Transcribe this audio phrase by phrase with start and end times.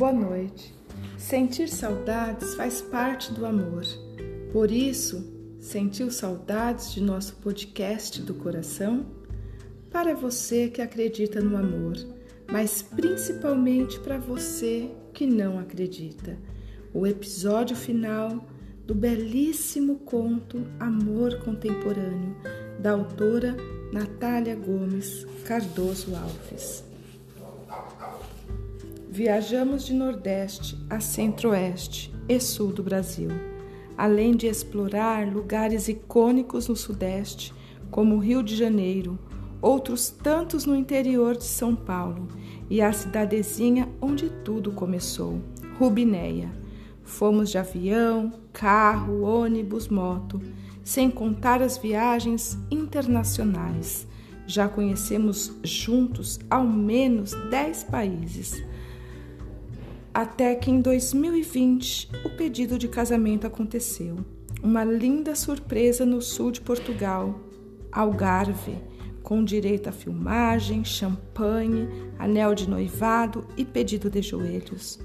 [0.00, 0.74] Boa noite.
[1.18, 3.84] Sentir saudades faz parte do amor.
[4.50, 5.30] Por isso,
[5.60, 9.04] sentiu saudades de nosso podcast do coração?
[9.90, 11.98] Para você que acredita no amor,
[12.50, 16.38] mas principalmente para você que não acredita.
[16.94, 18.48] O episódio final
[18.86, 22.34] do belíssimo conto Amor Contemporâneo,
[22.80, 23.54] da autora
[23.92, 26.89] Natália Gomes Cardoso Alves.
[29.22, 33.28] Viajamos de Nordeste a Centro-Oeste e Sul do Brasil,
[33.94, 37.52] além de explorar lugares icônicos no Sudeste,
[37.90, 39.18] como Rio de Janeiro,
[39.60, 42.28] outros tantos no interior de São Paulo
[42.70, 45.38] e a cidadezinha onde tudo começou,
[45.78, 46.50] Rubinéia.
[47.02, 50.40] Fomos de avião, carro, ônibus, moto,
[50.82, 54.08] sem contar as viagens internacionais.
[54.46, 58.69] Já conhecemos juntos ao menos 10 países
[60.12, 64.16] até que em 2020 o pedido de casamento aconteceu.
[64.62, 67.40] Uma linda surpresa no sul de Portugal,
[67.90, 68.76] Algarve,
[69.22, 74.98] com direito a filmagem, champanhe, anel de noivado e pedido de joelhos.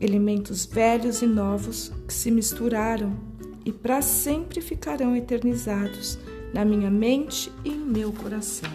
[0.00, 3.18] Elementos velhos e novos que se misturaram
[3.64, 6.18] e para sempre ficarão eternizados
[6.54, 8.70] na minha mente e em meu coração.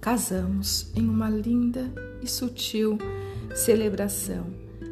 [0.00, 2.98] Casamos em uma linda e sutil
[3.54, 4.46] celebração,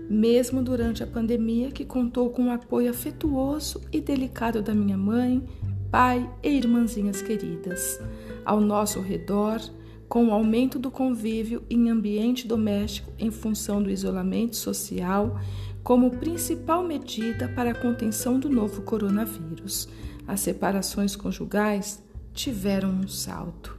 [0.08, 5.42] mesmo durante a pandemia que contou com o apoio afetuoso e delicado da minha mãe,
[5.90, 8.00] pai e irmãzinhas queridas.
[8.44, 9.60] Ao nosso redor,
[10.08, 15.40] com o aumento do convívio em ambiente doméstico em função do isolamento social,
[15.82, 19.88] como principal medida para a contenção do novo coronavírus.
[20.26, 22.02] As separações conjugais
[22.32, 23.76] tiveram um salto.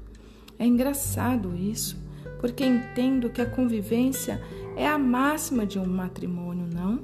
[0.60, 1.98] É engraçado isso,
[2.40, 4.42] porque entendo que a convivência
[4.76, 7.02] é a máxima de um matrimônio, não?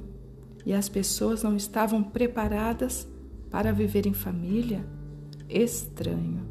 [0.64, 3.08] E as pessoas não estavam preparadas
[3.50, 4.84] para viver em família?
[5.48, 6.46] Estranho.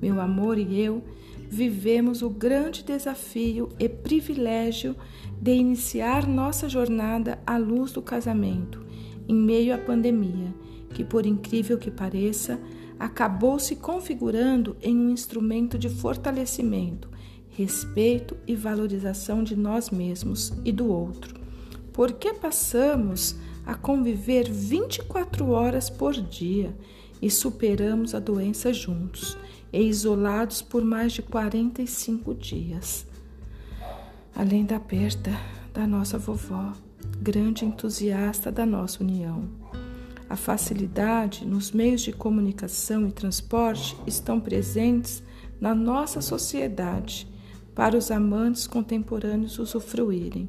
[0.00, 1.02] Meu amor e eu
[1.48, 4.96] vivemos o grande desafio e privilégio
[5.40, 8.84] de iniciar nossa jornada à luz do casamento,
[9.28, 10.54] em meio à pandemia,
[10.94, 12.58] que, por incrível que pareça,
[12.98, 17.10] acabou se configurando em um instrumento de fortalecimento
[17.52, 21.40] respeito e valorização de nós mesmos e do outro.
[21.92, 26.74] Porque passamos a conviver 24 horas por dia
[27.20, 29.36] e superamos a doença juntos
[29.72, 33.06] e isolados por mais de 45 dias.
[34.34, 35.38] Além da perda
[35.72, 36.72] da nossa vovó,
[37.20, 39.48] grande entusiasta da nossa união.
[40.28, 45.22] A facilidade nos meios de comunicação e transporte estão presentes
[45.60, 47.31] na nossa sociedade
[47.74, 50.48] para os amantes contemporâneos usufruírem,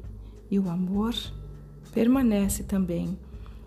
[0.50, 1.14] e o amor
[1.92, 3.18] permanece também.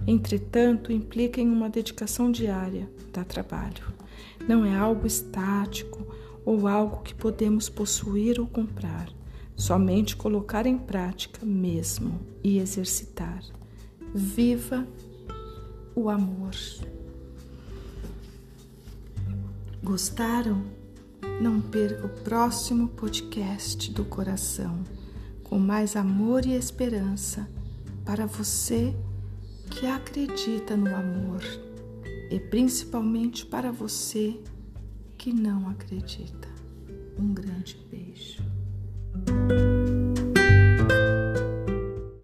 [0.06, 3.84] Entretanto, implica em uma dedicação diária, dá trabalho.
[4.47, 6.06] Não é algo estático
[6.46, 9.09] ou algo que podemos possuir ou comprar,
[9.56, 13.41] somente colocar em prática mesmo e exercitar.
[14.13, 14.88] Viva
[15.96, 16.53] o amor.
[19.84, 20.63] Gostaram?
[21.41, 24.83] Não perca o próximo podcast do coração,
[25.44, 27.47] com mais amor e esperança
[28.03, 28.95] para você
[29.69, 31.41] que acredita no amor
[32.31, 34.39] e principalmente para você
[35.17, 36.47] que não acredita.
[37.19, 38.44] Um grande beijo.